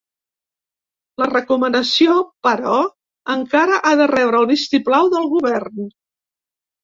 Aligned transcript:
La 1.23 1.27
recomanació, 1.31 2.15
però, 2.47 2.79
encara 3.35 3.79
ha 3.89 3.93
de 4.01 4.07
rebre 4.15 4.41
el 4.45 4.49
vist-i-plau 4.53 5.11
del 5.17 5.29
govern. 5.35 5.85